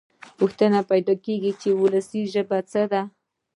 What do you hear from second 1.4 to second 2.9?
چې وولسي ژبه څه